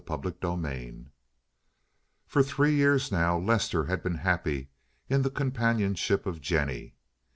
[0.07, 1.11] CHAPTER XXVII
[2.25, 4.71] For three years now Lester had been happy
[5.07, 6.95] in the companionship of Jennie.